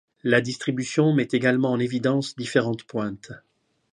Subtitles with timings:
[0.23, 3.33] La distribution met également en évidence différentes pointes.